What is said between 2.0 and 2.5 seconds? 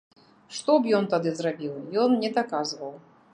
ён не